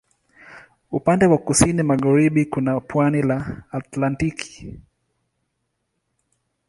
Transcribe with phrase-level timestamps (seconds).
[0.91, 4.79] Upande wa kusini magharibi kuna pwani la Atlantiki.